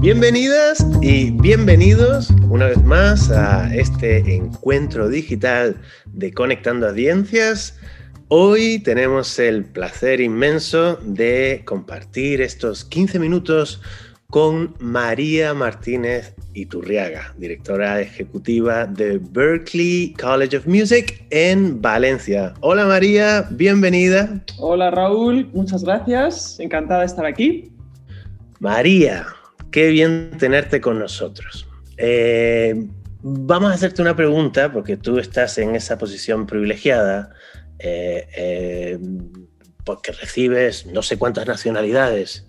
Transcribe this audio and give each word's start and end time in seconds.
Bienvenidas 0.00 0.86
y 1.02 1.30
bienvenidos 1.30 2.30
una 2.48 2.68
vez 2.68 2.82
más 2.82 3.30
a 3.30 3.70
este 3.74 4.34
encuentro 4.34 5.10
digital 5.10 5.76
de 6.06 6.32
Conectando 6.32 6.88
Audiencias. 6.88 7.78
Hoy 8.28 8.78
tenemos 8.78 9.38
el 9.38 9.66
placer 9.66 10.22
inmenso 10.22 10.96
de 11.02 11.60
compartir 11.66 12.40
estos 12.40 12.82
15 12.86 13.18
minutos 13.18 13.82
con 14.30 14.74
María 14.80 15.52
Martínez 15.52 16.34
Iturriaga, 16.54 17.34
directora 17.36 18.00
ejecutiva 18.00 18.86
de 18.86 19.18
Berkeley 19.18 20.14
College 20.18 20.56
of 20.56 20.66
Music 20.66 21.26
en 21.28 21.82
Valencia. 21.82 22.54
Hola 22.60 22.86
María, 22.86 23.46
bienvenida. 23.50 24.42
Hola 24.56 24.90
Raúl, 24.90 25.50
muchas 25.52 25.84
gracias, 25.84 26.58
encantada 26.58 27.00
de 27.00 27.06
estar 27.06 27.26
aquí. 27.26 27.70
María, 28.60 29.26
qué 29.70 29.88
bien 29.88 30.32
tenerte 30.38 30.80
con 30.80 30.98
nosotros. 30.98 31.66
Eh, 31.96 32.86
vamos 33.22 33.70
a 33.70 33.74
hacerte 33.74 34.02
una 34.02 34.16
pregunta 34.16 34.72
porque 34.72 34.96
tú 34.96 35.18
estás 35.18 35.58
en 35.58 35.76
esa 35.76 35.98
posición 35.98 36.46
privilegiada 36.46 37.30
eh, 37.78 38.26
eh, 38.36 38.98
porque 39.84 40.12
recibes 40.12 40.86
no 40.86 41.02
sé 41.02 41.18
cuántas 41.18 41.46
nacionalidades 41.46 42.46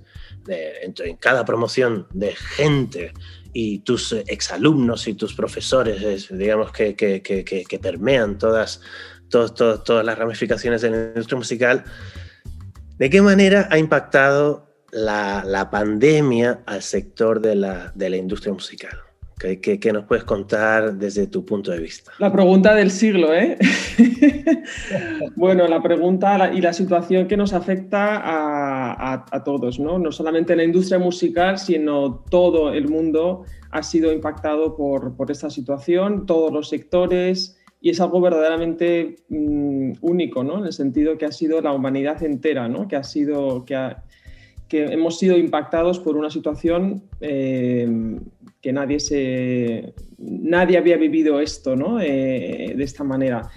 en, 0.47 1.15
cada 1.17 1.45
promoción 1.45 2.07
de 2.11 2.33
gente 2.35 3.13
y 3.53 3.79
tus 3.79 4.13
exalumnos 4.27 5.07
y 5.07 5.13
tus 5.13 5.33
profesores, 5.33 6.27
digamos, 6.29 6.71
que, 6.71 6.95
que, 6.95 7.21
que, 7.21 7.43
que 7.43 7.79
permean 7.79 8.37
todas, 8.37 8.81
todas 9.29 10.05
las 10.05 10.17
ramificaciones 10.17 10.81
de 10.81 10.89
la 10.89 10.97
industria 10.97 11.37
musical, 11.37 11.83
¿de 12.97 13.09
qué 13.09 13.21
manera 13.21 13.67
ha 13.69 13.77
impactado 13.77 14.70
la, 14.91 15.69
pandemia 15.71 16.61
al 16.65 16.81
sector 16.81 17.41
de 17.41 17.55
la, 17.55 17.91
de 17.95 18.09
la 18.09 18.17
industria 18.17 18.53
musical? 18.53 18.97
¿Qué, 19.39 19.91
nos 19.91 20.05
puedes 20.05 20.23
contar 20.23 20.93
desde 20.93 21.25
tu 21.25 21.43
punto 21.43 21.71
de 21.71 21.79
vista? 21.79 22.11
La 22.19 22.31
pregunta 22.31 22.75
del 22.75 22.91
siglo, 22.91 23.33
¿eh? 23.33 23.57
bueno, 25.35 25.67
la 25.67 25.81
pregunta 25.81 26.51
y 26.53 26.61
la 26.61 26.73
situación 26.73 27.27
que 27.27 27.35
nos 27.37 27.51
afecta 27.53 28.17
a, 28.17 29.25
a, 29.31 29.43
todos, 29.43 29.79
¿no? 29.79 29.97
No 29.97 30.11
solamente 30.11 30.55
la 30.55 30.63
industria 30.63 30.99
musical, 30.99 31.57
sino 31.57 32.23
todo 32.29 32.71
el 32.71 32.87
mundo 32.87 33.45
ha 33.71 33.81
sido 33.81 34.11
impactado 34.11 34.75
por, 34.75 35.15
por 35.15 35.31
esta 35.31 35.49
situación, 35.49 36.27
todos 36.27 36.51
los 36.51 36.69
sectores, 36.69 37.57
y 37.81 37.89
es 37.89 37.99
algo 37.99 38.21
verdaderamente 38.21 39.23
mm, 39.29 39.93
único, 40.01 40.43
¿no? 40.43 40.59
En 40.59 40.65
el 40.65 40.73
sentido 40.73 41.17
que 41.17 41.25
ha 41.25 41.31
sido 41.31 41.61
la 41.61 41.73
humanidad 41.73 42.21
entera, 42.21 42.69
¿no? 42.69 42.87
Que 42.87 42.95
ha 42.95 43.03
sido, 43.03 43.65
que, 43.65 43.75
que 44.71 44.85
hemos 44.85 45.19
sido 45.19 45.37
impactados 45.37 45.99
por 45.99 46.15
una 46.15 46.29
situación 46.29 47.03
eh, 47.19 48.17
que 48.61 48.71
nadie, 48.71 49.01
se, 49.01 49.93
nadie 50.17 50.77
había 50.77 50.95
vivido 50.95 51.41
esto 51.41 51.75
¿no? 51.75 51.99
Eh, 51.99 52.73
de 52.77 52.83
esta 52.85 53.03
manera. 53.03 53.49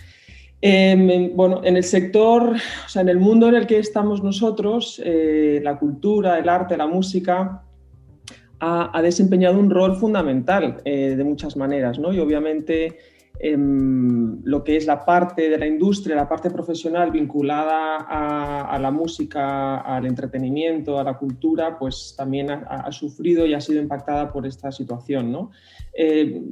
Em, 0.61 1.31
bueno, 1.37 1.61
en 1.63 1.77
el 1.77 1.85
sector, 1.85 2.57
o 2.57 2.89
sea, 2.89 3.03
en 3.03 3.11
el 3.11 3.19
mundo 3.19 3.49
en 3.49 3.55
el 3.55 3.67
que 3.69 3.79
estamos 3.79 4.25
nosotros, 4.25 5.01
eh, 5.05 5.61
la 5.63 5.79
cultura, 5.79 6.37
el 6.37 6.49
arte, 6.49 6.77
la 6.77 6.89
música, 6.89 7.63
ha, 8.59 8.99
ha 8.99 9.03
desempeñado 9.03 9.61
un 9.61 9.71
rol 9.71 9.95
fundamental 9.95 10.83
de 10.85 11.23
muchas 11.23 11.57
maneras, 11.57 12.01
¿no? 12.01 12.13
Y 12.13 12.19
obviamente 12.19 12.99
lo 13.41 14.63
que 14.63 14.77
es 14.77 14.87
la 14.87 15.05
parte 15.05 15.51
de 15.51 15.59
la 15.59 15.67
industria, 15.67 16.15
la 16.15 16.29
parte 16.29 16.51
profesional 16.51 17.11
vinculada 17.11 17.97
a, 17.99 18.79
la 18.79 18.91
música, 18.91 19.79
al 19.81 20.07
entretenimiento, 20.07 20.99
a 20.99 21.05
la 21.05 21.19
cultura, 21.19 21.77
pues 21.79 22.15
también 22.17 22.51
ha, 22.51 22.91
sufrido 22.93 23.45
y 23.45 23.55
ha 23.55 23.61
sido 23.61 23.83
impactada 23.83 24.33
por 24.33 24.47
esta 24.47 24.71
situación. 24.71 25.33
¿no? 25.33 25.51
Eh, 25.95 26.43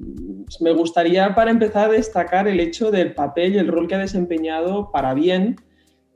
me 0.61 0.73
gustaría 0.73 1.35
para 1.35 1.51
empezar 1.51 1.91
destacar 1.91 2.49
el 2.49 2.59
hecho 2.59 2.91
del 2.91 3.15
papel 3.15 3.55
y 3.55 3.59
el 3.59 3.69
rol 3.69 3.87
que 3.87 3.95
ha 3.95 3.99
desempeñado 3.99 4.91
para 4.91 5.15
bien 5.15 5.57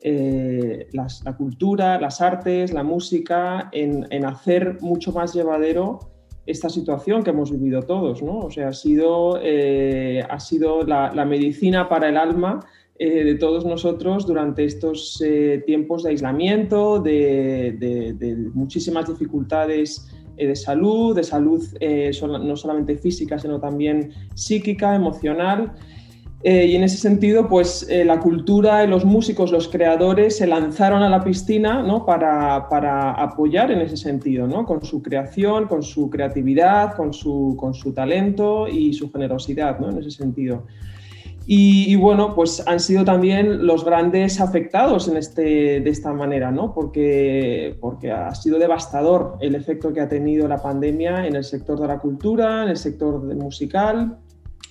eh, 0.03 0.89
la 0.93 1.37
cultura, 1.37 2.01
las 2.01 2.21
artes, 2.21 2.73
la 2.73 2.83
música, 2.83 3.71
en 3.73 4.25
hacer 4.25 4.79
mucho 4.81 5.13
más 5.13 5.33
llevadero 5.33 6.16
esta 6.47 6.69
situación 6.69 7.25
que 7.25 7.31
hemos 7.31 7.51
vivido 7.51 7.83
todos, 7.83 8.23
¿no? 8.23 8.39
O 8.39 8.51
sea, 8.51 8.69
ha 8.69 8.73
sido, 8.73 9.41
eh, 9.43 10.23
ha 10.29 10.39
sido 10.39 10.85
la, 10.85 11.11
medicina 11.25 11.89
para 11.89 12.09
el 12.09 12.17
alma 12.17 12.61
eh, 12.99 13.25
de 13.25 13.35
todos 13.35 13.67
nosotros 13.67 14.27
durante 14.27 14.65
estos 14.65 15.21
eh, 15.27 15.63
tiempos 15.67 16.05
de 16.05 16.11
aislamiento, 16.11 17.01
de, 17.01 18.51
muchísimas 18.55 19.09
dificultades 19.09 20.09
de 20.37 20.55
salud, 20.55 21.17
de 21.17 21.25
salud 21.25 21.65
no 22.21 22.57
solamente 22.57 22.97
física, 22.97 23.39
sino 23.39 23.59
también 23.59 24.13
psíquica, 24.35 24.95
emocional. 24.95 25.73
Eh, 26.43 26.67
y 26.67 26.77
en 26.77 26.85
ese 26.85 26.99
sentido, 26.99 27.49
pues 27.49 27.87
eh, 27.89 28.05
la 28.05 28.21
cultura 28.21 28.85
y 28.85 28.87
los 28.87 29.05
músicos, 29.05 29.51
los 29.51 29.69
creadores, 29.69 30.37
se 30.37 30.47
lanzaron 30.47 31.03
a 31.03 31.09
la 31.09 31.25
piscina 31.25 31.83
¿no? 31.83 32.05
para, 32.05 32.69
para, 32.69 33.13
apoyar 33.13 33.71
en 33.71 33.81
ese 33.81 33.97
sentido, 33.97 34.47
¿no? 34.47 34.65
con 34.65 34.85
su 34.85 35.03
creación, 35.03 35.67
con 35.67 35.83
su 35.83 36.11
creatividad, 36.11 36.95
con 36.95 37.15
su, 37.15 37.57
con 37.59 37.75
su 37.75 37.93
talento 37.93 38.69
y 38.69 38.93
su 38.93 39.11
generosidad 39.11 39.79
¿no? 39.81 39.91
en 39.91 39.99
ese 39.99 40.11
sentido. 40.11 40.65
Y, 41.49 41.95
bueno, 41.95 42.35
pues 42.35 42.67
han 42.67 42.81
sido 42.81 43.05
también 43.05 43.69
los 43.69 43.85
grandes 43.85 44.41
afectados 44.41 45.07
en 45.07 45.17
este, 45.17 45.81
de 45.81 45.91
esta 45.91 46.13
manera, 46.13 46.51
¿no? 46.51 46.75
porque, 46.75 47.77
porque 47.81 48.11
ha 48.11 48.35
sido 48.35 48.59
devastador 48.59 49.39
el 49.41 49.55
efecto 49.55 49.93
que 49.93 50.01
ha 50.01 50.09
tenido 50.09 50.49
la 50.49 50.61
pandemia 50.61 51.25
en 51.25 51.37
el 51.37 51.45
sector 51.45 51.81
de 51.81 51.87
la 51.87 52.01
cultura, 52.01 52.65
en 52.65 52.71
el 52.71 52.77
sector 52.77 53.23
musical 53.37 54.19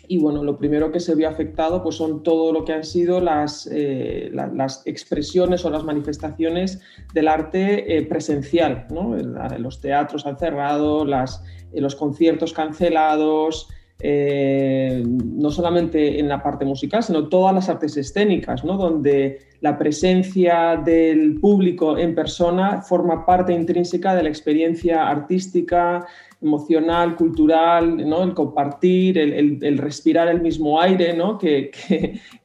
y 0.07 0.17
bueno, 0.17 0.43
lo 0.43 0.57
primero 0.57 0.91
que 0.91 0.99
se 0.99 1.16
vio 1.16 1.27
afectado 1.29 1.81
pues 1.83 1.95
son 1.95 2.23
todo 2.23 2.51
lo 2.51 2.66
que 2.66 2.73
han 2.73 2.83
sido 2.83 3.19
las, 3.19 3.69
eh, 3.71 4.29
las 4.31 4.81
expresiones 4.85 5.66
o 5.66 5.69
las 5.69 5.83
manifestaciones 5.83 6.81
del 7.13 7.27
arte 7.27 7.97
eh, 7.97 8.05
presencial. 8.05 8.88
¿no? 8.89 9.15
Los 9.57 9.81
teatros 9.81 10.25
han 10.25 10.38
cerrado, 10.38 11.05
las, 11.05 11.44
eh, 11.71 11.81
los 11.81 11.95
conciertos 11.95 12.53
cancelados, 12.53 13.69
no 14.03 15.51
solamente 15.51 16.19
en 16.19 16.28
la 16.28 16.44
parte 16.44 16.66
musical, 16.66 17.01
sino 17.01 17.28
todas 17.28 17.56
las 17.56 17.69
artes 17.69 17.95
escénicas, 17.95 18.63
¿no? 18.66 18.78
donde 18.78 19.39
la 19.61 19.78
presencia 19.78 20.75
del 20.83 21.39
público 21.39 21.97
en 21.97 22.13
persona 22.13 22.81
forma 22.81 23.25
parte 23.25 23.53
intrínseca 23.53 24.13
de 24.13 24.23
la 24.23 24.29
experiencia 24.29 25.07
artística, 25.07 26.06
emocional, 26.41 27.16
cultural, 27.16 28.07
¿no? 28.07 28.23
el 28.23 28.33
compartir, 28.33 29.17
el, 29.17 29.78
respirar 29.78 30.27
el 30.27 30.41
mismo 30.41 30.79
aire, 30.79 31.16
¿no? 31.16 31.38
que, 31.38 31.72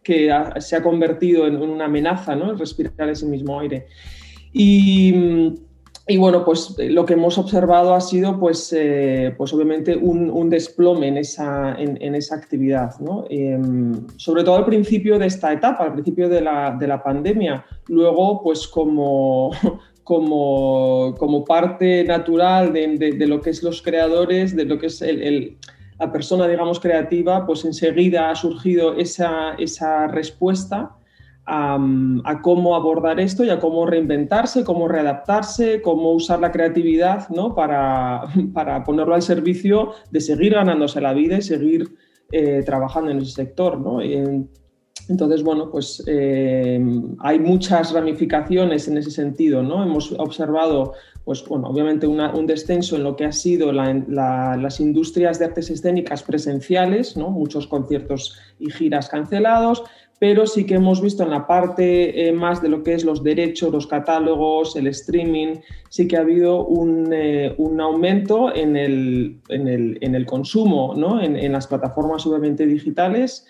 se 0.05 0.77
ha 0.77 0.83
convertido 0.83 1.47
en, 1.47 1.57
una 1.57 1.87
amenaza, 1.87 2.37
¿no? 2.37 2.53
el 2.53 2.59
respirar 2.59 3.09
ese 3.09 3.27
mismo 3.27 3.59
aire. 3.59 3.87
Y, 4.53 5.15
bueno, 6.17 6.45
pues 6.45 6.75
lo 6.79 7.05
que 7.05 7.15
hemos 7.15 7.39
observado 7.39 7.95
ha 7.95 8.01
sido, 8.01 8.39
pues, 8.39 8.73
eh, 8.77 9.35
pues 9.37 9.53
obviamente, 9.53 9.97
un, 9.97 10.51
desplome 10.51 11.09
en 11.09 11.19
esa, 11.19 11.75
en, 11.79 12.15
esa 12.15 12.37
actividad. 12.37 12.99
¿no? 13.01 13.25
Em, 13.29 14.07
sobre 14.17 14.43
todo 14.45 14.57
al 14.57 14.65
principio 14.65 15.19
de 15.19 15.27
esta 15.27 15.53
etapa, 15.53 15.85
al 15.85 15.93
principio 15.93 16.29
de 16.29 16.41
la, 16.41 16.77
de 16.79 16.87
la 16.87 17.03
pandemia. 17.03 17.65
Luego, 17.89 18.43
pues 18.43 18.67
como 18.67 19.51
como, 20.11 21.15
como 21.19 21.45
parte 21.45 22.03
natural 22.03 22.73
de, 22.73 23.27
lo 23.29 23.41
que 23.41 23.51
es 23.51 23.63
los 23.63 23.81
creadores, 23.81 24.57
de 24.57 24.65
lo 24.65 24.77
que 24.77 24.87
es 24.87 25.03
el, 25.03 25.57
la 26.01 26.11
persona, 26.11 26.49
digamos, 26.49 26.81
creativa, 26.81 27.47
pues 27.47 27.65
enseguida 27.65 28.29
ha 28.29 28.35
surgido 28.35 28.95
esa, 28.95 29.55
esa 29.59 30.09
respuesta 30.09 30.97
a, 31.47 32.41
cómo 32.43 32.77
abordar 32.77 33.21
esto 33.21 33.45
y 33.45 33.51
a 33.51 33.59
cómo 33.59 33.87
reinventarse, 33.87 34.65
cómo 34.65 34.89
readaptarse, 34.89 35.83
cómo 35.83 36.13
usar 36.13 36.41
la 36.41 36.53
creatividad 36.53 37.29
¿no? 37.31 37.55
para, 37.55 38.25
para 38.55 38.85
ponerlo 38.85 39.15
al 39.15 39.23
servicio 39.23 39.93
de 40.11 40.21
seguir 40.21 40.55
ganándose 40.55 41.01
la 41.01 41.13
vida 41.13 41.39
y 41.39 41.43
seguir 41.43 41.97
eh, 42.33 42.63
trabajando 42.65 43.11
en 43.11 43.19
ese 43.19 43.33
sector. 43.33 43.81
¿no? 43.81 44.01
Entonces, 45.11 45.43
bueno, 45.43 45.69
pues 45.71 46.03
eh, 46.07 46.81
hay 47.19 47.39
muchas 47.41 47.93
ramificaciones 47.93 48.87
en 48.87 48.97
ese 48.97 49.11
sentido, 49.11 49.61
¿no? 49.61 49.83
Hemos 49.83 50.13
observado, 50.13 50.93
pues 51.25 51.45
bueno, 51.47 51.67
obviamente 51.67 52.07
un 52.07 52.47
descenso 52.47 52.95
en 52.95 53.03
lo 53.03 53.17
que 53.17 53.25
ha 53.25 53.33
sido 53.33 53.73
las 53.73 54.81
industrias 54.81 55.41
de 55.41 55.47
artes 55.47 55.69
escénicas 55.69 56.23
presenciales, 56.23 57.17
¿no? 57.17 57.31
Muchos 57.31 57.67
conciertos 57.67 58.39
y 58.61 58.71
giras 58.71 59.09
cancelados, 59.09 59.83
pero 60.21 60.47
sí 60.47 60.65
que 60.65 60.75
hemos 60.75 61.03
visto 61.03 61.25
en 61.25 61.31
la 61.31 61.45
parte 61.45 62.29
eh, 62.29 62.33
más 62.33 62.63
de 62.63 62.69
lo 62.69 62.85
que 62.85 62.95
es 62.95 63.05
los 63.05 63.25
derechos, 63.25 63.73
los 63.73 63.89
catálogos, 63.89 64.77
el 64.77 64.87
streaming, 64.87 65.57
sí 65.89 66.07
que 66.07 66.19
ha 66.19 66.21
habido 66.21 66.67
un, 66.67 67.11
eh, 67.13 67.57
aumento 67.81 68.55
en 68.55 68.77
el, 68.77 70.27
consumo, 70.27 70.95
¿no? 70.95 71.21
en, 71.21 71.35
en 71.35 71.51
las 71.51 71.67
plataformas 71.67 72.25
obviamente 72.27 72.65
digitales 72.65 73.45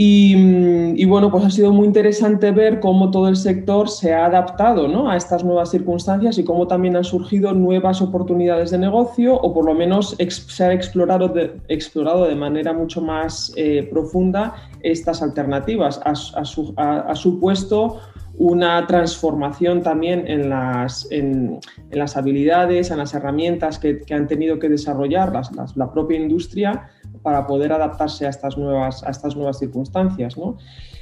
Y, 0.00 1.04
bueno, 1.06 1.28
pues 1.28 1.44
ha 1.44 1.50
sido 1.50 1.72
muy 1.72 1.84
interesante 1.84 2.52
ver 2.52 2.78
cómo 2.78 3.10
todo 3.10 3.26
el 3.26 3.34
sector 3.34 3.88
se 3.88 4.14
ha 4.14 4.26
adaptado 4.26 4.86
¿no? 4.86 5.10
a 5.10 5.16
estas 5.16 5.42
nuevas 5.42 5.72
circunstancias 5.72 6.38
y 6.38 6.44
cómo 6.44 6.68
también 6.68 6.94
han 6.94 7.02
surgido 7.02 7.52
nuevas 7.52 8.00
oportunidades 8.00 8.70
de 8.70 8.78
negocio 8.78 9.34
o 9.34 9.52
por 9.52 9.64
lo 9.64 9.74
menos 9.74 10.16
se 10.16 10.64
ha 10.64 10.72
explorado 10.72 11.26
de, 11.26 11.60
explorado 11.66 12.28
de 12.28 12.36
manera 12.36 12.72
mucho 12.72 13.00
más 13.00 13.52
eh, 13.56 13.88
profunda 13.90 14.54
estas 14.84 15.20
alternativas. 15.20 16.00
Ha, 16.04 17.14
supuesto 17.16 17.98
una 18.36 18.86
transformación 18.86 19.82
también 19.82 20.28
en 20.28 20.48
las, 20.48 21.10
en, 21.10 21.58
las 21.90 22.16
habilidades, 22.16 22.92
en 22.92 22.98
las 22.98 23.14
herramientas 23.14 23.80
que, 23.80 24.00
han 24.12 24.28
tenido 24.28 24.60
que 24.60 24.68
desarrollar 24.68 25.32
la 25.74 25.92
propia 25.92 26.20
industria 26.20 26.88
para 27.28 27.46
poder 27.46 27.70
adaptarse 27.74 28.24
a 28.24 28.30
estas 28.30 28.56
nuevas, 28.56 29.04
a 29.04 29.10
estas 29.10 29.36
nuevas 29.36 29.58
circunstancias. 29.58 30.34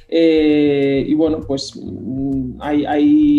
Eh, 0.09 1.05
y 1.07 1.13
bueno, 1.13 1.39
pues 1.39 1.71
mm, 1.81 2.59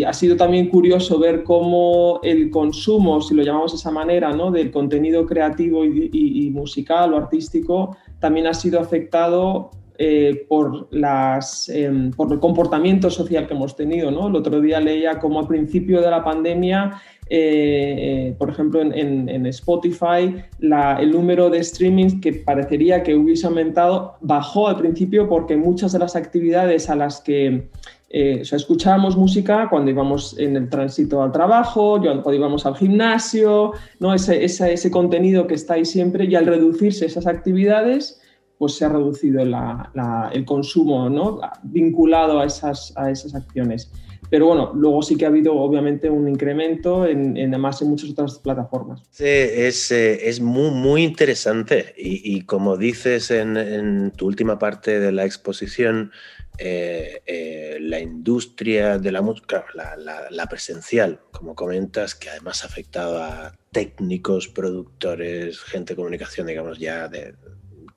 ha 0.06 0.12
sido 0.14 0.37
también 0.37 0.70
curioso 0.70 1.19
ver 1.19 1.44
cómo 1.44 2.19
el 2.23 2.50
consumo, 2.50 3.20
si 3.20 3.35
lo 3.35 3.43
llamamos 3.43 3.73
de 3.73 3.76
esa 3.76 3.90
manera, 3.90 4.32
¿no? 4.32 4.50
del 4.50 4.70
contenido 4.70 5.26
creativo 5.26 5.85
y, 5.85 6.50
musical 6.50 7.12
o 7.12 7.19
artístico, 7.19 7.94
también 8.20 8.46
ha 8.46 8.55
sido 8.55 8.81
afectado 8.81 9.70
eh, 9.99 10.46
por, 10.49 10.88
las, 10.90 11.69
em, 11.69 12.11
por 12.12 12.32
el 12.32 12.40
comportamiento 12.40 13.11
social 13.11 13.46
que 13.46 13.52
hemos 13.52 13.76
tenido. 13.76 14.11
¿no? 14.11 14.29
El 14.29 14.37
otro 14.37 14.62
día 14.62 14.81
leía 14.81 15.19
cómo 15.19 15.40
al 15.40 15.46
principio 15.46 16.00
de 16.00 16.11
la 16.11 16.25
pandemia 16.25 17.02
eh, 17.30 18.34
por 18.38 18.50
ejemplo, 18.50 18.80
en, 18.80 19.46
Spotify, 19.46 20.34
el 20.60 21.10
número 21.10 21.50
de 21.50 21.62
streamings 21.62 22.20
que 22.20 22.32
parecería 22.32 23.02
que 23.02 23.14
hubiese 23.14 23.46
aumentado 23.46 24.16
bajó 24.20 24.69
al 24.69 24.76
principio 24.76 25.28
porque 25.28 25.56
muchas 25.56 25.92
de 25.92 25.98
las 25.98 26.16
actividades 26.16 26.88
a 26.88 26.96
las 26.96 27.20
que 27.20 27.69
eh, 28.10 28.42
escuchábamos 28.50 29.16
música 29.16 29.69
cuando 29.69 29.90
íbamos 29.90 30.38
en 30.38 30.56
el 30.56 30.70
tránsito 30.70 31.22
al 31.22 31.32
trabajo, 31.32 32.00
cuando 32.00 32.32
íbamos 32.32 32.64
al 32.64 32.76
gimnasio, 32.76 33.72
¿no? 34.00 34.14
ese, 34.14 34.44
ese, 34.44 34.90
contenido 34.90 35.46
que 35.46 35.54
está 35.54 35.75
ahí 35.75 35.84
siempre 35.84 36.25
y 36.25 36.34
al 36.34 36.46
reducirse 36.46 37.04
esas 37.04 37.26
actividades, 37.26 38.22
pues 38.56 38.75
se 38.75 38.86
ha 38.86 38.88
reducido 38.88 39.42
el 39.42 40.44
consumo 40.46 41.10
¿no? 41.10 41.40
vinculado 41.62 42.40
a 42.40 42.46
esas, 42.46 42.94
a 42.96 43.10
esas 43.10 43.34
acciones. 43.34 43.92
Pero 44.30 44.46
bueno, 44.46 44.72
luego 44.75 45.02
sí 45.02 45.16
que 45.16 45.25
ha 45.25 45.28
habido 45.28 45.54
obviamente 45.54 46.10
un 46.10 46.28
incremento 46.28 47.06
en, 47.06 47.36
además 47.36 47.80
en 47.82 47.88
muchas 47.88 48.10
otras 48.10 48.38
plataformas. 48.38 49.02
Sí, 49.10 49.25
es, 49.25 49.90
eh, 49.90 50.28
es 50.28 50.40
muy, 50.40 50.70
muy 50.70 51.02
interesante 51.02 51.94
y, 51.96 52.42
como 52.42 52.76
dices 52.76 53.30
en, 53.30 54.12
tu 54.16 54.26
última 54.26 54.58
parte 54.58 55.00
de 55.00 55.12
la 55.12 55.25
exposición, 55.25 56.12
eh, 56.58 57.22
eh, 57.26 57.78
la 57.80 58.00
industria 58.00 58.98
de 58.98 59.12
la 59.12 59.22
música, 59.22 59.64
la, 59.75 60.28
la, 60.30 60.46
presencial, 60.46 61.20
como 61.30 61.54
comentas, 61.54 62.14
que 62.14 62.30
además 62.30 62.64
ha 62.64 62.66
afectado 62.66 63.22
a 63.22 63.56
técnicos, 63.70 64.48
productores, 64.48 65.60
gente 65.60 65.92
de 65.92 65.96
comunicación, 65.96 66.48
digamos, 66.48 66.78
ya 66.78 67.08
de, 67.08 67.34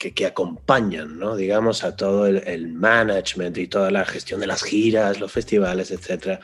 que, 0.10 0.26
acompañan, 0.26 1.20
¿no? 1.20 1.36
digamos, 1.36 1.84
a 1.84 1.96
todo 1.96 2.26
el, 2.26 2.68
management 2.74 3.58
y 3.58 3.68
toda 3.68 3.92
la 3.92 4.06
gestión 4.06 4.40
de 4.40 4.48
las 4.48 4.64
giras, 4.64 5.20
los 5.20 5.32
festivales, 5.32 5.92
etcétera, 5.92 6.40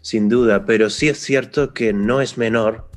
sin 0.00 0.28
duda. 0.28 0.64
Pero 0.64 0.88
sí 0.88 1.08
es 1.08 1.18
cierto 1.18 1.74
que 1.74 1.92
no 1.92 2.20
es 2.20 2.38
menor 2.38 2.88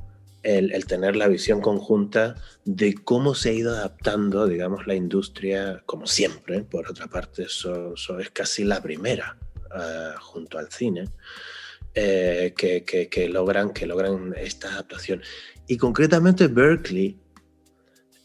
el, 0.44 0.86
tener 0.86 1.16
la 1.16 1.28
visión 1.28 1.62
conjunta 1.62 2.36
de 2.66 2.95
cómo 2.95 3.33
se 3.33 3.50
ha 3.50 3.54
ido 3.54 3.75
adaptando, 3.75 4.48
digamos, 4.48 4.86
la 4.86 4.95
industria, 4.95 5.81
como 5.86 6.06
siempre, 6.06 6.62
por 6.62 6.89
otra 6.89 7.07
parte, 7.07 7.44
eso, 7.44 7.95
es 8.19 8.30
casi 8.30 8.63
la 8.63 8.81
primera, 8.81 9.38
eh, 9.75 10.13
junto 10.19 10.60
al 10.60 10.72
cine, 10.72 11.10
eh, 11.94 12.54
que, 12.56 13.30
logran, 13.30 13.72
que 13.74 13.86
logran 13.88 14.36
esta 14.38 14.69
adaptación. 14.69 15.22
Y 15.68 15.77
concretamente 15.77 16.48
Berkeley 16.48 17.18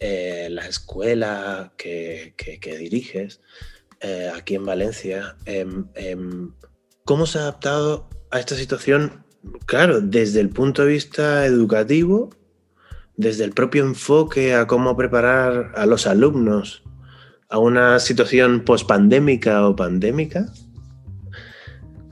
eh, 0.01 0.49
la 0.51 0.67
escuela 0.67 1.73
que, 1.77 2.35
diriges 2.79 3.41
eh, 4.01 4.31
aquí 4.35 4.55
en 4.55 4.67
Valencia, 4.67 5.37
em, 5.47 5.87
em, 5.95 6.53
¿cómo 7.05 7.27
se 7.27 7.39
ha 7.39 7.43
adaptado 7.43 8.09
a 8.31 8.39
esta 8.39 8.57
situación? 8.57 9.25
Claro, 9.67 10.01
desde 10.01 10.41
el 10.41 10.51
punto 10.51 10.83
de 10.83 10.89
vista 10.93 11.47
educativo, 11.47 12.31
desde 13.17 13.45
el 13.45 13.53
propio 13.53 13.85
enfoque 13.85 14.55
a 14.55 14.67
cómo 14.67 14.97
preparar 14.97 15.73
a 15.75 15.87
los 15.87 16.07
alumnos 16.07 16.83
a 17.49 17.59
una 17.59 18.01
situación 18.01 18.65
pospandémica 18.65 19.67
o 19.69 19.77
pandémica. 19.77 20.53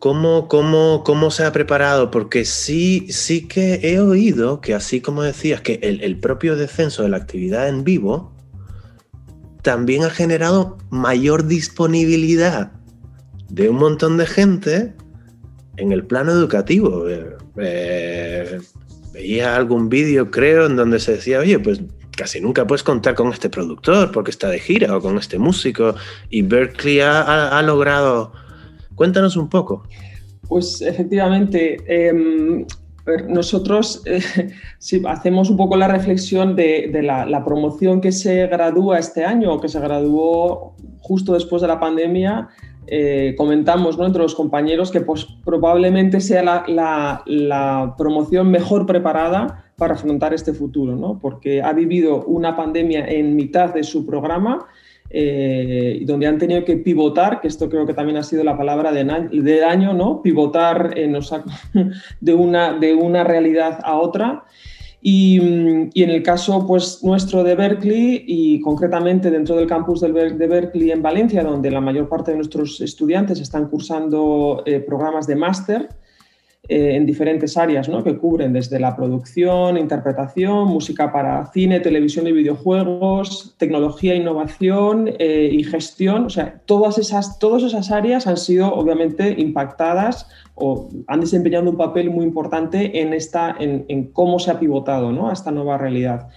¿Cómo, 0.04 0.48
cómo, 0.48 1.02
cómo 1.02 1.30
se 1.30 1.44
ha 1.44 1.52
preparado? 1.52 2.10
Porque 2.10 2.44
sí, 2.44 3.06
sí 3.08 3.48
que 3.48 3.80
he 3.82 4.00
oído 4.00 4.60
que 4.60 4.74
así 4.74 5.00
como 5.00 5.22
decías, 5.22 5.62
que 5.62 5.80
el, 5.80 6.20
propio 6.20 6.56
descenso 6.56 7.04
de 7.04 7.08
la 7.08 7.16
actividad 7.16 7.70
en 7.70 7.84
vivo 7.84 8.36
también 9.62 10.04
ha 10.04 10.10
generado 10.10 10.76
mayor 10.90 11.46
disponibilidad 11.46 12.72
de 13.48 13.70
un 13.70 13.76
montón 13.76 14.18
de 14.18 14.26
gente 14.26 14.92
en 15.78 15.90
el 15.90 16.04
plano 16.04 16.32
educativo. 16.32 17.08
Eh, 17.08 17.36
eh, 17.56 18.60
veía 19.10 19.56
algún 19.56 19.88
vídeo, 19.88 20.30
creo, 20.30 20.66
en 20.66 20.76
donde 20.76 21.00
se 21.00 21.12
decía, 21.12 21.38
oye, 21.38 21.58
pues 21.58 21.80
casi 22.14 22.42
nunca 22.42 22.66
puedes 22.66 22.82
contar 22.82 23.14
con 23.14 23.32
este 23.32 23.48
productor 23.48 24.12
porque 24.12 24.32
está 24.32 24.50
de 24.50 24.58
gira 24.58 24.94
o 24.94 25.00
con 25.00 25.16
este 25.16 25.38
músico. 25.38 25.94
Y 26.28 26.42
Berkeley 26.42 27.00
ha 27.00 27.62
logrado 27.62 28.43
Cuéntanos 28.94 29.36
un 29.36 29.48
poco. 29.48 29.82
Pues 30.48 30.82
efectivamente, 30.82 31.78
em, 31.86 32.66
nosotros 33.28 34.02
eh, 34.06 34.20
hacemos 35.08 35.50
un 35.50 35.56
poco 35.56 35.76
la 35.76 35.88
reflexión 35.88 36.56
de, 36.56 36.90
la, 37.02 37.44
promoción 37.44 38.00
que 38.00 38.12
se 38.12 38.46
gradúa 38.46 38.98
este 38.98 39.24
año 39.24 39.60
que 39.60 39.68
se 39.68 39.80
graduó 39.80 40.74
justo 41.00 41.34
después 41.34 41.62
de 41.62 41.68
la 41.68 41.80
pandemia. 41.80 42.48
Eh, 42.86 43.34
comentamos 43.38 43.96
¿no? 43.96 44.04
entre 44.04 44.22
los 44.22 44.34
compañeros 44.34 44.90
que 44.90 45.00
pues, 45.00 45.26
probablemente 45.44 46.20
sea 46.20 46.42
la, 46.42 47.22
la, 47.26 47.94
promoción 47.96 48.50
mejor 48.50 48.84
preparada 48.84 49.64
para 49.76 49.94
afrontar 49.94 50.34
este 50.34 50.52
futuro, 50.52 50.94
¿no? 50.94 51.18
porque 51.18 51.62
ha 51.62 51.72
vivido 51.72 52.24
una 52.26 52.56
pandemia 52.56 53.06
en 53.06 53.36
mitad 53.36 53.72
de 53.72 53.84
su 53.84 54.04
programa 54.04 54.66
eh, 55.16 56.02
donde 56.06 56.26
han 56.26 56.38
tenido 56.38 56.64
que 56.64 56.76
pivotar, 56.76 57.40
que 57.40 57.46
esto 57.46 57.68
creo 57.68 57.86
que 57.86 57.94
también 57.94 58.16
ha 58.16 58.24
sido 58.24 58.42
la 58.42 58.56
palabra 58.56 58.90
del 58.90 59.62
año, 59.62 59.94
¿no? 59.94 60.20
Pivotar 60.22 60.92
de, 62.20 62.34
una, 62.34 62.76
de 62.76 62.94
una 62.94 63.22
realidad 63.22 63.78
a 63.84 63.96
otra. 63.96 64.44
Y, 65.00 65.36
en 65.36 66.10
el 66.10 66.22
caso 66.24 66.66
pues, 66.66 67.04
nuestro 67.04 67.44
de 67.44 67.54
Berkeley 67.54 68.24
y 68.26 68.60
concretamente 68.60 69.30
dentro 69.30 69.54
del 69.54 69.68
campus 69.68 70.00
de 70.00 70.10
Berkeley 70.10 70.90
en 70.90 71.02
Valencia, 71.02 71.44
donde 71.44 71.70
la 71.70 71.80
mayor 71.80 72.08
parte 72.08 72.32
de 72.32 72.38
nuestros 72.38 72.80
estudiantes 72.80 73.38
están 73.38 73.68
cursando 73.68 74.64
eh, 74.66 74.80
programas 74.80 75.28
de 75.28 75.36
máster, 75.36 75.88
eh, 76.66 76.96
en 76.96 77.04
diferentes 77.04 77.58
áreas 77.58 77.90
que 78.02 78.16
cubren 78.16 78.54
desde 78.54 78.80
la 78.80 78.96
producción, 78.96 79.76
interpretación, 79.76 80.66
música 80.66 81.12
para 81.12 81.44
cine, 81.52 81.80
televisión 81.80 82.26
y 82.26 82.32
videojuegos, 82.32 83.54
tecnología, 83.58 84.14
innovación 84.14 85.10
eh, 85.18 85.50
y 85.52 85.62
gestión. 85.64 86.24
O 86.24 86.30
sea, 86.30 86.62
todas 86.64 86.96
esas, 86.96 87.38
todas 87.38 87.64
esas 87.64 87.90
áreas 87.90 88.26
han 88.26 88.38
sido 88.38 88.72
obviamente 88.72 89.34
impactadas 89.38 90.26
o 90.54 90.88
han 91.06 91.20
desempeñado 91.20 91.68
un 91.68 91.76
papel 91.76 92.08
muy 92.08 92.24
importante 92.24 92.98
en, 92.98 93.12
esta, 93.12 93.54
en, 93.58 94.04
cómo 94.14 94.38
se 94.38 94.50
ha 94.50 94.58
pivotado 94.58 95.12
¿no? 95.12 95.28
a 95.28 95.34
esta 95.34 95.50
nueva 95.50 95.76
realidad. 95.76 96.28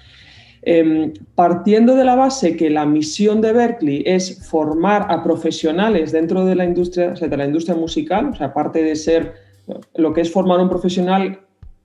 Em, 0.62 1.14
partiendo 1.36 1.96
de 1.96 2.04
la 2.04 2.16
base 2.16 2.58
que 2.58 2.70
la 2.70 2.86
misión 2.86 3.40
de 3.40 3.54
Berkeley 3.54 4.04
es 4.06 4.46
formar 4.46 5.06
a 5.10 5.24
profesionales 5.24 6.12
dentro 6.12 6.44
de 6.44 6.56
la 6.56 6.66
industria, 6.66 7.12
de 7.12 7.38
la 7.38 7.46
industria 7.46 7.78
musical, 7.78 8.32
o 8.32 8.36
sea, 8.36 8.48
aparte 8.48 8.84
de 8.84 8.98
ser 8.98 9.47
lo 9.96 10.14
que 10.14 10.22
es 10.22 10.32
formar 10.32 10.60
un 10.60 10.70
profesional 10.70 11.40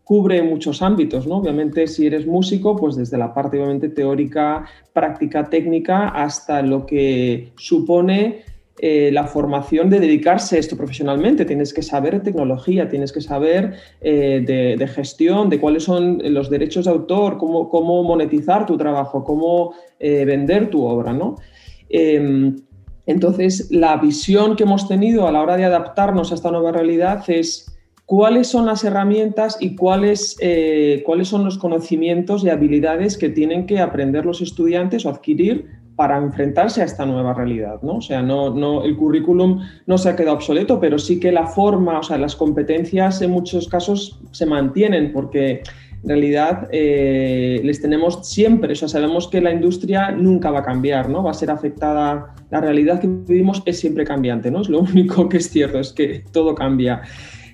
cubre 0.05 0.43
muchos 0.43 0.83
ámbitos, 0.83 1.27
¿no? 1.27 1.37
Obviamente, 1.37 1.87
si 1.87 2.07
eres 2.07 2.27
músico, 2.27 2.77
pues 2.77 2.97
desde 2.97 3.19
la 3.19 3.33
parte 3.33 3.57
obviamente 3.57 3.89
teórica, 3.89 4.67
práctica, 4.93 5.49
técnica, 5.49 6.09
hasta 6.09 6.61
lo 6.63 6.85
que 6.87 7.53
supone 7.57 8.43
eh, 8.79 9.11
la 9.13 9.27
formación 9.27 9.91
de 9.91 10.01
dedicarse 10.01 10.57
a 10.57 10.59
esto 10.59 10.77
profesionalmente. 10.77 11.45
Tienes 11.45 11.73
que 11.73 11.83
saber 11.83 12.23
tecnología, 12.23 12.89
tienes 12.89 13.13
que 13.13 13.21
saber 13.21 13.75
eh, 14.01 14.77
de, 14.79 14.89
gestión, 14.89 15.49
de 15.49 15.61
cuáles 15.61 15.85
son 15.85 16.21
los 16.35 16.51
derechos 16.51 16.87
de 16.87 16.91
autor, 16.91 17.39
cómo, 17.39 17.69
cómo 17.69 18.03
monetizar 18.03 18.67
tu 18.67 18.77
trabajo, 18.77 19.23
cómo 19.25 19.75
eh, 20.01 20.25
vender 20.25 20.69
tu 20.69 20.85
obra, 20.85 21.13
¿no? 21.13 21.37
Em, 21.89 22.57
entonces, 23.07 23.71
la 23.71 23.97
visión 23.99 24.57
que 24.57 24.65
hemos 24.65 24.89
tenido 24.89 25.27
a 25.29 25.33
la 25.33 25.43
hora 25.43 25.57
de 25.57 25.65
adaptarnos 25.65 26.33
a 26.33 26.35
esta 26.35 26.51
nueva 26.51 26.73
realidad 26.73 27.23
es 27.29 27.72
cuáles 28.07 28.49
son 28.49 28.67
las 28.67 28.85
herramientas 28.85 29.57
y 29.61 29.77
cuáles, 29.77 30.37
eh, 30.41 31.03
cuáles 31.07 31.29
son 31.29 31.45
los 31.45 31.59
conocimientos 31.59 32.45
y 32.45 32.51
habilidades 32.51 33.17
que 33.17 33.29
tienen 33.29 33.67
que 33.67 33.81
aprender 33.81 34.27
los 34.27 34.41
estudiantes 34.41 35.07
o 35.07 35.11
adquirir 35.11 35.67
para 35.97 36.17
enfrentarse 36.17 36.81
a 36.83 36.85
esta 36.85 37.05
nueva 37.05 37.35
realidad, 37.35 37.81
¿no? 37.83 37.97
O 37.97 38.01
sea, 38.01 38.23
no, 38.23 38.51
no, 38.51 38.83
el 38.83 38.97
currículum 38.97 39.61
no 39.87 39.99
se 39.99 40.09
ha 40.09 40.17
quedado 40.17 40.37
obsoleto, 40.37 40.81
pero 40.81 40.99
sí 40.99 41.21
que 41.21 41.31
la 41.31 41.47
forma, 41.47 41.99
o 41.99 42.03
sea, 42.03 42.19
las 42.19 42.35
competencias 42.35 43.21
en 43.23 43.31
muchos 43.31 43.69
casos 43.69 44.19
se 44.31 44.47
mantienen 44.47 45.13
porque 45.13 45.63
en 46.03 46.09
realidad 46.09 46.69
eh, 46.73 47.61
les 47.63 47.81
tenemos 47.81 48.27
siempre, 48.27 48.73
o 48.73 48.77
sea, 48.77 48.89
sabemos 48.89 49.29
que 49.29 49.41
la 49.41 49.53
industria 49.53 50.11
nunca 50.11 50.51
va 50.51 50.61
a 50.61 50.65
cambiar, 50.65 51.09
¿no? 51.09 51.23
Va 51.23 51.31
a 51.31 51.35
ser 51.35 51.51
afectada, 51.51 52.35
la 52.51 52.61
realidad 52.61 53.01
que 53.01 53.07
vivimos 53.07 53.63
es 53.67 53.79
siempre 53.79 54.05
cambiante, 54.05 54.51
¿no? 54.51 54.63
Es 54.63 54.69
lo 54.69 54.81
único 54.93 55.29
que 55.29 55.37
es 55.37 55.51
cierto, 55.51 55.79
es 55.79 55.93
que 55.93 56.25
todo 56.33 56.55
cambia. 56.55 57.03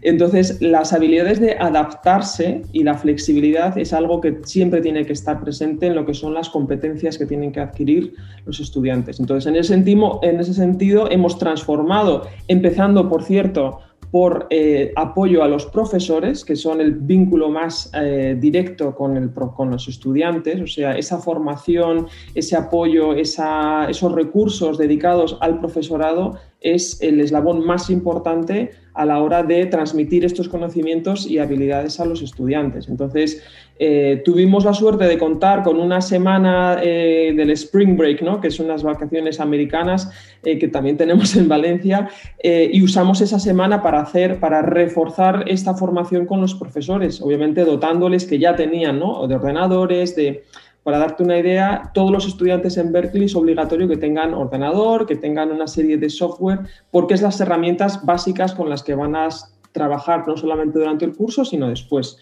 Entonces, 0.03 0.61
las 0.61 0.93
habilidades 0.93 1.41
de 1.41 1.57
adaptarse 1.59 2.63
y 2.73 2.85
la 2.85 2.95
flexibilidad 2.95 3.77
es 3.79 3.93
algo 3.93 4.21
que 4.21 4.39
siempre 4.45 4.81
tiene 4.81 5.05
que 5.07 5.13
estar 5.13 5.41
presente 5.41 5.87
en 5.87 5.95
lo 5.95 6.07
que 6.07 6.15
son 6.15 6.35
las 6.35 6.49
competencias 6.49 7.19
que 7.19 7.27
tienen 7.27 7.53
que 7.53 7.61
adquirir 7.61 8.15
los 8.45 8.61
estudiantes. 8.61 9.21
Entonces, 9.21 9.47
en 9.47 9.57
ese 9.57 10.55
sentido, 10.55 11.11
hemos 11.11 11.39
transformado, 11.39 12.27
empezando, 12.49 13.09
por 13.09 13.23
cierto, 13.23 13.81
por 14.11 14.47
eh, 14.51 14.93
apoyo 14.97 15.43
a 15.43 15.49
los 15.49 15.67
profesores, 15.67 16.45
que 16.45 16.57
son 16.57 16.81
el 16.81 16.93
vínculo 16.93 17.51
más 17.51 17.91
eh, 17.95 18.37
directo 18.39 18.95
con, 18.95 19.71
los 19.71 19.89
estudiantes, 19.89 20.61
o 20.61 20.67
sea, 20.67 20.97
esa 20.97 21.19
formación, 21.19 22.07
ese 22.35 22.57
apoyo, 22.57 23.13
esos 23.15 24.13
recursos 24.13 24.79
dedicados 24.79 25.37
al 25.41 25.59
profesorado 25.61 26.39
es 26.61 27.01
el 27.03 27.21
eslabón 27.21 27.65
más 27.65 27.89
importante 27.89 28.73
a 28.95 29.05
la 29.05 29.21
hora 29.23 29.45
de 29.45 29.67
transmitir 29.67 30.25
estos 30.25 30.49
conocimientos 30.49 31.25
y 31.25 31.39
habilidades 31.39 32.01
a 32.01 32.05
los 32.05 32.21
estudiantes. 32.21 32.89
Entonces, 32.89 33.45
eh, 33.79 34.23
tuvimos 34.25 34.65
la 34.65 34.75
suerte 34.75 35.05
de 35.05 35.17
contar 35.17 35.63
con 35.63 35.79
una 35.79 36.01
semana 36.01 36.81
eh, 36.83 37.33
del 37.37 37.51
Spring 37.51 37.97
Break, 37.97 38.23
¿no? 38.23 38.41
que 38.41 38.51
son 38.51 38.67
las 38.67 38.83
vacaciones 38.83 39.39
americanas 39.39 40.11
eh, 40.43 40.59
que 40.59 40.67
también 40.67 40.97
tenemos 40.97 41.37
en 41.37 41.49
Valencia, 41.49 42.09
y 42.43 42.83
usamos 42.83 43.21
esa 43.21 43.39
semana 43.39 43.83
para 43.83 44.01
hacer, 44.01 44.41
para 44.41 44.63
reforzar 44.63 45.45
esta 45.47 45.75
formación 45.75 46.27
con 46.27 46.41
los 46.41 46.55
profesores, 46.55 47.21
obviamente 47.21 47.65
dotándoles 47.65 48.27
que 48.27 48.39
ya 48.39 48.57
tenían 48.57 48.99
¿no? 48.99 49.29
de 49.29 49.37
ordenadores, 49.37 50.17
de 50.17 50.45
para 50.89 51.01
darte 51.01 51.23
una 51.23 51.39
idea, 51.39 51.91
todos 51.93 52.11
los 52.11 52.27
estudiantes 52.27 52.79
en 52.79 52.91
Berkeley 52.93 53.27
es 53.27 53.37
obligatorio 53.37 53.87
que 53.87 53.99
tengan 53.99 54.33
ordenador, 54.33 55.05
que 55.05 55.17
tengan 55.17 55.53
una 55.53 55.67
serie 55.67 55.99
de 55.99 56.09
software, 56.09 56.61
porque 56.91 57.13
es 57.13 57.21
las 57.21 57.39
herramientas 57.43 58.07
básicas 58.07 58.55
con 58.55 58.71
las 58.71 58.83
que 58.83 58.95
van 58.95 59.15
a 59.15 59.29
trabajar 59.73 60.27
no 60.27 60.35
solamente 60.39 60.79
durante 60.79 61.05
el 61.05 61.15
curso, 61.15 61.45
sino 61.45 61.69
después. 61.69 62.17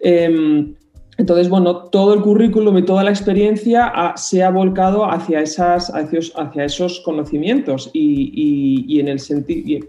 Em, 0.00 0.74
entonces, 1.18 1.50
bueno, 1.50 1.90
todo 1.90 2.14
el 2.14 2.22
currículum 2.22 2.78
y 2.78 2.86
toda 2.86 3.04
la 3.04 3.10
experiencia 3.10 3.92
se 4.16 4.42
ha 4.42 4.48
volcado 4.48 5.04
hacia, 5.04 5.42
esas, 5.42 5.92
hacia, 5.94 6.64
esos 6.64 7.00
conocimientos 7.00 7.90
y, 7.92 8.98
en 8.98 9.08
el 9.08 9.20
sentido... 9.20 9.86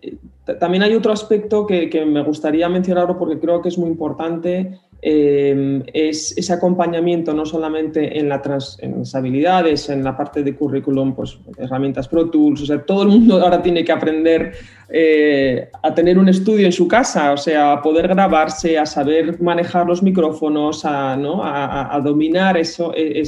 Eh, 0.00 0.16
también 0.60 0.84
hay 0.84 0.94
otro 0.94 1.12
aspecto 1.12 1.66
que, 1.66 1.90
me 2.06 2.22
gustaría 2.22 2.68
mencionarlo 2.68 3.18
porque 3.18 3.40
creo 3.40 3.60
que 3.60 3.68
es 3.68 3.78
muy 3.78 3.90
importante 3.90 4.78
Em, 5.00 5.84
es 5.92 6.36
ese 6.36 6.52
acompañamiento 6.52 7.32
no 7.32 7.46
solamente 7.46 8.18
en, 8.18 8.28
las 8.28 8.78
habilidades, 9.14 9.88
en 9.90 10.02
la 10.02 10.16
parte 10.16 10.42
de 10.42 10.56
currículum, 10.56 11.14
pues 11.14 11.38
herramientas 11.56 12.08
Pro 12.08 12.28
Tools, 12.28 12.62
o 12.62 12.66
sea, 12.66 12.82
todo 12.84 13.04
el 13.04 13.10
mundo 13.10 13.40
ahora 13.40 13.62
tiene 13.62 13.84
que 13.84 13.92
aprender 13.92 14.54
eh, 14.88 15.70
a 15.84 15.94
tener 15.94 16.18
un 16.18 16.28
estudio 16.28 16.66
en 16.66 16.72
su 16.72 16.88
casa, 16.88 17.32
o 17.32 17.36
sea, 17.36 17.74
a 17.74 17.82
poder 17.82 18.08
grabarse, 18.08 18.76
a 18.76 18.86
saber 18.86 19.40
manejar 19.40 19.86
los 19.86 20.02
micrófonos, 20.02 20.84
a, 20.84 21.16
¿no? 21.16 21.42
a, 21.44 22.00
dominar 22.02 22.56
eso, 22.56 22.92
e, 22.96 23.22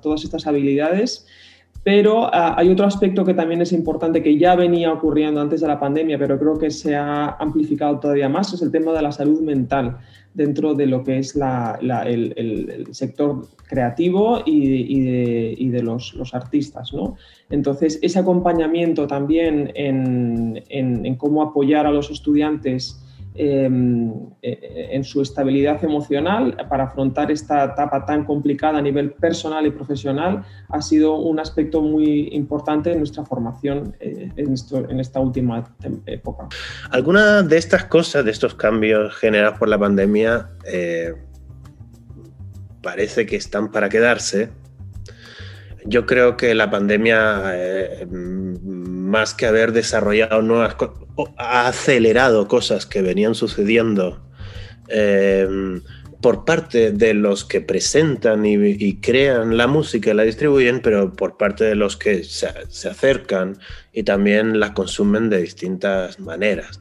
todas 0.00 0.22
estas 0.22 0.46
habilidades. 0.46 1.26
Pero 1.82 2.28
ah, 2.32 2.54
hay 2.58 2.68
otro 2.68 2.86
aspecto 2.86 3.24
que 3.24 3.32
también 3.32 3.62
es 3.62 3.72
importante, 3.72 4.22
que 4.22 4.36
ya 4.36 4.54
venía 4.54 4.92
ocurriendo 4.92 5.40
antes 5.40 5.62
de 5.62 5.68
la 5.68 5.80
pandemia, 5.80 6.18
pero 6.18 6.38
creo 6.38 6.58
que 6.58 6.70
se 6.70 6.94
ha 6.94 7.30
amplificado 7.38 7.98
todavía 7.98 8.28
más, 8.28 8.52
es 8.52 8.60
el 8.60 8.70
tema 8.70 8.92
de 8.92 9.02
la 9.02 9.12
salud 9.12 9.40
mental 9.40 9.98
dentro 10.34 10.74
de 10.74 10.86
lo 10.86 11.02
que 11.02 11.18
es 11.18 11.34
el, 11.36 12.86
sector 12.92 13.46
creativo 13.66 14.42
y 14.44 15.68
de, 15.70 15.82
los, 15.82 16.14
artistas. 16.34 16.92
¿no? 16.92 17.16
Entonces, 17.48 17.98
ese 18.02 18.18
acompañamiento 18.18 19.06
también 19.06 19.72
en, 19.74 21.14
cómo 21.16 21.42
apoyar 21.42 21.86
a 21.86 21.92
los 21.92 22.10
estudiantes 22.10 23.02
eh, 23.42 24.90
en 24.92 25.02
su 25.02 25.22
estabilidad 25.22 25.82
emocional 25.82 26.56
para 26.68 26.84
afrontar 26.84 27.30
esta 27.30 27.64
etapa 27.64 28.04
tan 28.04 28.24
complicada 28.24 28.78
a 28.78 28.82
nivel 28.82 29.12
personal 29.12 29.66
y 29.66 29.70
profesional 29.70 30.44
ha 30.68 30.82
sido 30.82 31.16
un 31.16 31.40
aspecto 31.40 31.80
muy 31.80 32.28
importante 32.32 32.92
en 32.92 32.98
nuestra 32.98 33.24
formación 33.24 33.96
eh, 34.00 34.30
en, 34.36 35.00
esta 35.00 35.20
última 35.20 35.74
época. 36.04 36.48
Algunas 36.90 37.48
de 37.48 37.56
estas 37.56 37.84
cosas, 37.84 38.26
de 38.26 38.30
estos 38.30 38.54
cambios 38.54 39.14
generados 39.16 39.58
por 39.58 39.68
la 39.68 39.78
pandemia, 39.78 40.50
eh, 40.70 41.14
parece 42.82 43.24
que 43.24 43.36
están 43.36 43.70
para 43.70 43.88
quedarse. 43.88 44.50
Yo 45.86 46.04
creo 46.04 46.36
que 46.36 46.54
la 46.54 46.70
pandemia, 46.70 47.42
eh, 47.54 48.06
más 49.10 49.34
que 49.34 49.46
haber 49.46 49.72
desarrollado 49.72 50.40
nuevas 50.42 50.74
cosas, 50.76 50.98
ha 51.36 51.68
acelerado 51.68 52.48
cosas 52.48 52.86
que 52.86 53.02
venían 53.02 53.34
sucediendo 53.34 54.22
por 56.20 56.44
parte 56.44 56.92
de 56.92 57.14
los 57.14 57.44
que 57.44 57.60
presentan 57.60 58.44
y, 58.44 59.00
crean 59.00 59.56
la 59.56 59.66
música 59.66 60.10
y 60.10 60.14
la 60.14 60.24
distribuyen, 60.24 60.80
pero 60.80 61.12
por 61.12 61.36
parte 61.36 61.64
de 61.64 61.74
los 61.74 61.96
que 61.96 62.24
se, 62.24 62.46
acercan 62.46 63.58
y 63.92 64.02
también 64.02 64.60
la 64.60 64.74
consumen 64.74 65.30
de 65.30 65.40
distintas 65.40 66.20
maneras. 66.20 66.80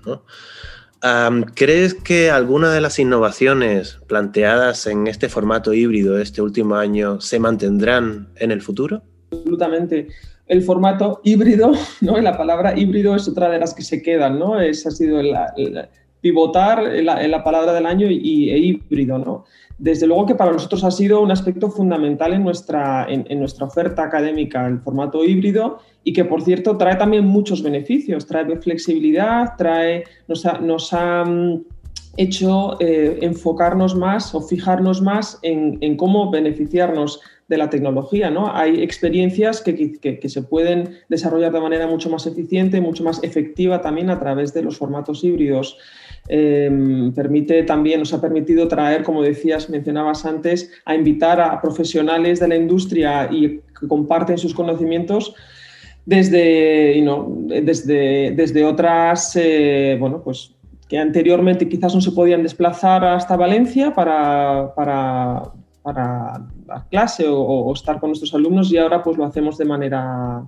¿Crees 1.55 1.93
que 1.93 2.29
alguna 2.29 2.73
de 2.73 2.81
las 2.81 2.99
innovaciones 2.99 3.99
planteadas 4.07 4.85
en 4.87 5.07
este 5.07 5.29
formato 5.29 5.73
híbrido 5.73 6.15
de 6.15 6.23
este 6.23 6.41
último 6.41 6.75
año 6.75 7.21
se 7.21 7.39
mantendrán 7.39 8.27
en 8.35 8.51
el 8.51 8.61
futuro? 8.61 9.01
Absolutamente. 9.31 10.09
El 10.49 10.61
formato 10.63 11.21
híbrido, 11.23 11.71
¿no? 12.01 12.19
la 12.19 12.37
palabra 12.37 12.77
híbrido 12.77 13.15
es 13.15 13.29
otra 13.29 13.49
de 13.49 13.59
las 13.59 13.73
que 13.73 13.83
se 13.83 14.01
quedan, 14.01 14.37
¿no? 14.37 14.59
Esa 14.59 14.89
ha 14.89 14.91
sido 14.91 15.23
la, 15.23 15.53
pivotar 16.21 16.83
en 16.95 17.31
la, 17.31 17.43
palabra 17.43 17.73
del 17.73 17.85
año 17.85 18.07
y, 18.09 18.49
e 18.49 18.57
híbrido, 18.57 19.17
¿no? 19.17 19.45
Desde 19.77 20.07
luego 20.07 20.25
que 20.25 20.35
para 20.35 20.51
nosotros 20.51 20.83
ha 20.83 20.91
sido 20.91 21.21
un 21.21 21.31
aspecto 21.31 21.69
fundamental 21.69 22.33
en 22.33 22.43
nuestra, 22.43 23.07
en, 23.09 23.39
nuestra 23.39 23.65
oferta 23.65 24.03
académica, 24.03 24.67
el 24.67 24.79
formato 24.79 25.23
híbrido, 25.23 25.79
y 26.03 26.11
que 26.11 26.25
por 26.25 26.41
cierto 26.41 26.75
trae 26.75 26.97
también 26.97 27.25
muchos 27.25 27.63
beneficios, 27.63 28.25
trae 28.25 28.57
flexibilidad, 28.57 29.53
trae, 29.57 30.03
nos 30.27 30.45
ha, 30.45 30.59
nos 30.59 30.91
ha 30.91 31.23
mm, 31.23 31.63
hecho 32.17 32.75
eh, 32.81 33.19
enfocarnos 33.21 33.95
más 33.95 34.35
o 34.35 34.41
fijarnos 34.41 35.01
más 35.01 35.39
en, 35.43 35.77
en, 35.79 35.95
cómo 35.95 36.29
beneficiarnos 36.29 37.21
de 37.49 37.57
la 37.57 37.69
tecnología. 37.69 38.29
¿no? 38.29 38.55
Hay 38.55 38.81
experiencias 38.81 39.61
que, 39.61 39.75
que, 39.99 40.19
que, 40.19 40.29
se 40.29 40.43
pueden 40.43 40.97
desarrollar 41.09 41.51
de 41.51 41.59
manera 41.59 41.87
mucho 41.87 42.09
más 42.09 42.25
eficiente, 42.27 42.79
mucho 42.79 43.03
más 43.03 43.21
efectiva 43.23 43.81
también 43.81 44.09
a 44.11 44.19
través 44.19 44.53
de 44.53 44.61
los 44.61 44.77
formatos 44.77 45.23
híbridos. 45.23 45.77
Em, 46.27 47.11
permite 47.11 47.63
también, 47.63 47.99
nos 47.99 48.13
ha 48.13 48.21
permitido 48.21 48.67
traer, 48.67 49.03
como 49.03 49.23
decías, 49.23 49.69
mencionabas 49.69 50.25
antes, 50.25 50.71
a 50.85 50.93
invitar 50.93 51.41
a 51.41 51.59
profesionales 51.59 52.39
de 52.39 52.47
la 52.47 52.55
industria 52.55 53.27
y 53.31 53.61
que 53.79 53.87
comparten 53.87 54.37
sus 54.37 54.53
conocimientos 54.53 55.33
desde, 56.05 57.03
desde, 57.63 58.31
desde 58.35 58.63
otras, 58.63 59.35
eh, 59.35 59.97
bueno, 59.99 60.21
pues 60.23 60.53
que 60.87 60.97
anteriormente 60.97 61.67
quizás 61.67 61.93
no 61.93 62.01
se 62.01 62.11
podían 62.11 62.43
desplazar 62.43 63.05
hasta 63.05 63.35
Valencia 63.35 63.93
para, 63.93 64.73
para 64.75 65.51
dar 66.69 66.87
clase 66.87 67.27
o, 67.27 67.37
o, 67.37 67.73
estar 67.73 67.99
con 67.99 68.09
nuestros 68.09 68.33
alumnos 68.33 68.71
y 68.71 68.77
ahora 68.77 69.03
pues 69.03 69.17
lo 69.17 69.25
hacemos 69.25 69.57
de 69.57 69.65
manera 69.65 70.43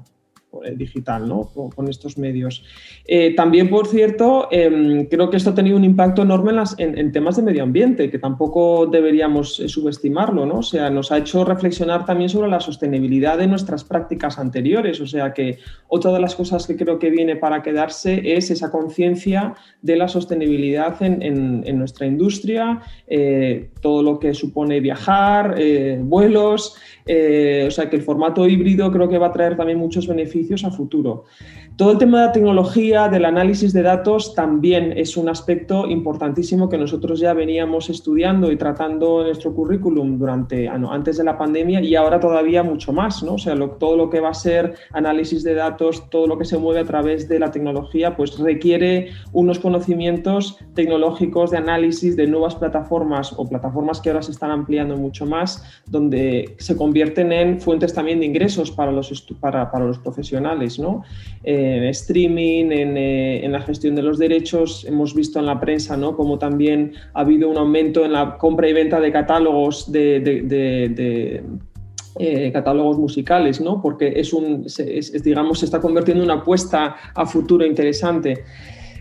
digital, 0.76 1.28
¿no? 1.28 1.50
con, 1.76 1.88
estos 1.88 2.18
medios. 2.18 2.64
Eh, 3.06 3.34
también, 3.36 3.70
por 3.70 3.88
cierto, 3.88 4.48
em, 4.52 5.06
creo 5.06 5.30
que 5.30 5.38
esto 5.38 5.52
ha 5.52 5.56
tenido 5.56 5.78
un 5.78 5.84
impacto 5.84 6.22
enorme 6.22 6.52
en, 6.78 7.12
temas 7.12 7.38
de 7.38 7.44
medio 7.44 7.64
ambiente, 7.64 8.10
que 8.10 8.20
tampoco 8.20 8.86
deberíamos 8.86 9.60
eh, 9.60 9.70
subestimarlo, 9.70 10.46
¿no? 10.46 10.60
O 10.60 10.64
sea, 10.64 10.90
nos 10.90 11.12
ha 11.12 11.18
hecho 11.18 11.46
reflexionar 11.46 12.06
también 12.06 12.30
sobre 12.30 12.50
la 12.50 12.60
sostenibilidad 12.60 13.38
de 13.38 13.48
nuestras 13.48 13.84
prácticas 13.84 14.38
anteriores. 14.38 15.00
O 15.00 15.08
sea, 15.08 15.34
que 15.34 15.60
otra 15.88 16.12
de 16.12 16.20
las 16.20 16.36
cosas 16.36 16.68
que 16.68 16.76
creo 16.76 17.00
que 17.00 17.10
viene 17.10 17.36
para 17.36 17.62
quedarse 17.64 18.34
es 18.36 18.52
esa 18.52 18.72
conciencia 18.72 19.56
de 19.82 19.96
la 19.96 20.08
sostenibilidad 20.08 21.02
en, 21.02 21.62
nuestra 21.78 22.06
industria, 22.06 22.82
todo 23.82 24.04
lo 24.04 24.20
que 24.20 24.34
supone 24.34 24.80
viajar, 24.82 25.56
vuelos, 26.02 26.76
Eh, 27.06 27.66
o 27.68 27.72
sea 27.72 27.90
que 27.90 27.96
el 27.96 28.02
formato 28.02 28.48
híbrido 28.48 28.92
creo 28.92 29.10
que 29.10 29.18
va 29.18 29.28
a 29.28 29.32
traer 29.32 29.58
también 29.58 29.80
muchos 29.80 30.08
beneficios 30.08 30.64
a 30.64 30.72
futuro. 30.72 31.26
Todo 31.76 31.94
el 31.94 31.98
tema 31.98 32.20
de 32.20 32.28
la 32.28 32.32
tecnología, 32.32 33.08
del 33.08 33.26
análisis 33.26 33.74
de 33.74 33.82
datos, 33.82 34.36
también 34.36 34.94
es 34.96 35.18
un 35.18 35.30
aspecto 35.30 35.88
importantísimo 35.88 36.70
que 36.70 36.78
nosotros 36.78 37.20
ya 37.20 37.34
veníamos 37.34 37.90
estudiando 37.90 38.52
y 38.52 38.58
tratando 38.58 39.22
en 39.22 39.28
nuestro 39.28 39.54
currículum 39.56 40.20
durante, 40.20 40.68
ah, 40.68 40.80
antes 40.92 41.18
de 41.18 41.24
la 41.24 41.38
pandemia 41.38 41.82
y 41.82 41.96
ahora 41.96 42.20
todavía 42.20 42.62
mucho 42.62 42.94
más, 42.94 43.24
¿no? 43.24 43.34
O 43.34 43.38
sea, 43.38 43.56
todo 43.80 43.98
lo 43.98 44.10
que 44.10 44.20
va 44.20 44.30
a 44.30 44.34
ser 44.34 44.76
análisis 44.92 45.44
de 45.44 45.56
datos, 45.56 46.10
todo 46.10 46.28
lo 46.28 46.38
que 46.38 46.46
se 46.46 46.58
mueve 46.58 46.82
a 46.82 46.86
través 46.86 47.28
de 47.28 47.40
la 47.40 47.52
tecnología, 47.52 48.16
pues 48.16 48.38
requiere 48.38 49.10
unos 49.32 49.60
conocimientos 49.60 50.58
tecnológicos 50.76 51.52
de 51.52 51.58
análisis 51.58 52.16
de 52.16 52.28
nuevas 52.28 52.56
plataformas 52.56 53.34
o 53.38 53.48
plataformas 53.48 54.02
que 54.02 54.10
ahora 54.10 54.22
se 54.22 54.32
están 54.32 54.52
ampliando 54.52 54.98
mucho 54.98 55.26
más, 55.26 55.64
donde 55.88 56.56
se 56.60 56.76
convierten 56.92 57.32
en 57.32 57.62
fuentes 57.62 57.94
también 57.94 58.20
de 58.20 58.26
ingresos 58.26 58.70
para 58.70 58.92
los, 58.92 59.26
para, 59.40 59.72
para 59.72 59.86
los 59.86 59.98
profesionales, 59.98 60.78
¿no? 60.78 61.04
En 61.42 61.86
streaming, 61.86 62.66
eh, 62.70 63.46
en, 63.46 63.52
la 63.54 63.62
gestión 63.62 63.96
de 63.96 64.02
los 64.02 64.20
derechos. 64.20 64.84
Hemos 64.84 65.16
visto 65.16 65.40
en 65.40 65.46
la 65.46 65.58
prensa 65.58 65.96
¿no? 65.96 66.18
como 66.18 66.38
también 66.38 66.92
ha 67.14 67.22
habido 67.22 67.50
un 67.50 67.58
aumento 67.58 68.04
en 68.04 68.12
la 68.12 68.38
compra 68.38 68.68
y 68.68 68.74
venta 68.74 69.00
de 69.00 69.10
catálogos 69.10 69.90
de, 69.90 71.42
eh, 72.20 72.52
catálogos 72.52 72.98
musicales, 72.98 73.62
¿no? 73.62 73.82
porque 73.82 74.12
es 74.18 74.34
un, 74.34 74.66
digamos, 75.24 75.60
se 75.60 75.66
está 75.66 75.80
convirtiendo 75.80 76.26
en 76.26 76.30
una 76.30 76.42
apuesta 76.42 76.98
a 77.16 77.26
futuro 77.26 77.66
interesante. 77.66 78.44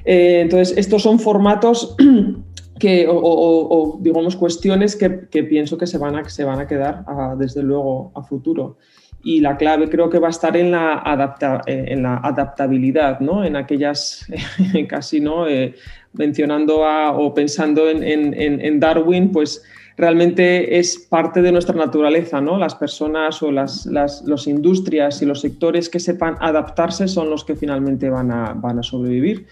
Eh, 0.04 0.42
entonces, 0.42 0.78
estos 0.78 1.02
son 1.02 1.18
formatos 1.18 1.97
que, 2.80 3.06
o, 3.08 3.99
digamos, 4.00 4.34
cuestiones 4.34 4.96
que, 4.96 5.10
pienso 5.44 5.78
que 5.78 5.87
se 5.87 5.99
van 5.99 6.16
a, 6.16 6.28
se 6.28 6.42
van 6.42 6.58
a 6.58 6.66
quedar, 6.66 7.04
desde 7.38 7.62
luego, 7.62 8.10
a 8.16 8.22
futuro 8.25 8.78
y 9.22 9.40
la 9.40 9.56
clave 9.56 9.88
creo 9.88 10.08
que 10.08 10.18
va 10.18 10.28
a 10.28 10.30
estar 10.30 10.56
en 10.56 10.70
la, 10.70 10.94
adapta, 10.99 11.60
eh, 11.66 11.87
en 11.88 12.02
la 12.02 12.16
adaptabilidad, 12.16 13.20
¿no? 13.20 13.44
en 13.44 13.56
aquellas, 13.56 14.26
casi 14.88 15.20
no, 15.20 15.46
eh, 15.46 15.75
mencionando 16.12 16.80
o 16.80 17.34
pensando 17.34 17.88
en, 17.88 18.02
en, 18.02 18.34
en, 18.34 18.80
Darwin, 18.80 19.30
pues 19.30 19.62
realmente 19.96 20.78
es 20.78 20.99
parte 20.99 21.42
de 21.42 21.52
nuestra 21.52 21.76
naturaleza, 21.76 22.40
¿no? 22.40 22.58
Las 22.58 22.75
personas 22.75 23.42
o 23.42 23.52
las, 23.52 23.87
las 23.87 24.22
los 24.22 24.46
industrias 24.46 25.22
y 25.22 25.26
los 25.26 25.40
sectores 25.40 25.88
que 25.88 26.00
sepan 26.00 26.37
adaptarse 26.40 27.06
son 27.06 27.30
los 27.30 27.44
que 27.44 27.54
finalmente 27.54 28.10
van 28.10 28.32
a, 28.32 28.54
van 28.54 28.78
a 28.78 28.82
sobrevivir. 28.82 29.46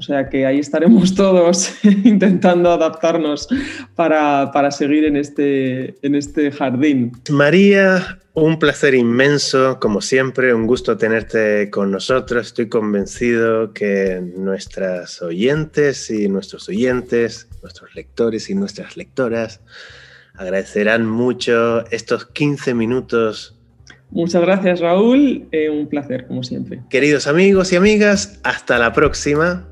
O 0.00 0.02
sea 0.02 0.30
que 0.30 0.46
ahí 0.46 0.58
estaremos 0.58 1.14
todos 1.14 1.74
intentando 1.84 2.70
adaptarnos 2.70 3.46
para, 3.94 4.50
para, 4.50 4.70
seguir 4.70 5.04
en 5.04 5.18
este, 5.18 5.94
en 6.00 6.14
este 6.14 6.50
jardín. 6.50 7.12
María, 7.28 8.18
un 8.32 8.58
placer 8.58 8.94
inmenso, 8.94 9.78
como 9.78 10.00
siempre, 10.00 10.54
un 10.54 10.66
gusto 10.66 10.96
tenerte 10.96 11.68
con 11.68 11.90
nosotros. 11.90 12.46
Estoy 12.46 12.70
convencido 12.70 13.74
que 13.74 14.22
nuestras 14.38 15.20
oyentes 15.20 16.10
y 16.10 16.30
nuestros 16.30 16.70
oyentes, 16.70 17.46
nuestros 17.62 17.94
lectores 17.94 18.48
y 18.48 18.54
nuestras 18.54 18.96
lectoras 18.96 19.60
agradecerán 20.34 21.06
mucho 21.06 21.84
estos 21.90 22.24
15 22.24 22.72
minutos. 22.72 23.54
Muchas 24.08 24.40
gracias 24.40 24.80
Raúl, 24.80 25.46
eh, 25.52 25.68
un 25.68 25.88
placer 25.88 26.26
como 26.26 26.42
siempre. 26.42 26.80
Queridos 26.88 27.26
amigos 27.26 27.70
y 27.74 27.76
amigas, 27.76 28.40
hasta 28.42 28.78
la 28.78 28.94
próxima. 28.94 29.69